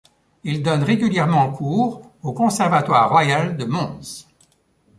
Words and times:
Il 0.43 0.63
donne 0.63 0.81
régulièrement 0.81 1.51
cours 1.51 2.01
au 2.23 2.33
Conservatoire 2.33 3.07
royal 3.09 3.55
de 3.55 3.65
Mons. 3.65 4.25